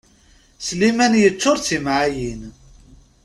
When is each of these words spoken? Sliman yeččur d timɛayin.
Sliman 0.67 1.13
yeččur 1.21 1.57
d 1.59 1.63
timɛayin. 1.67 2.41